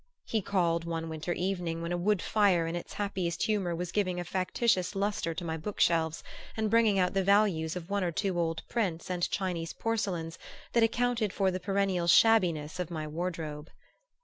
[0.25, 4.19] He called one winter evening, when a wood fire in its happiest humor was giving
[4.19, 6.23] a factitious lustre to my book shelves
[6.57, 10.39] and bringing out the values of the one or two old prints and Chinese porcelains
[10.73, 13.69] that accounted for the perennial shabbiness of my wardrobe.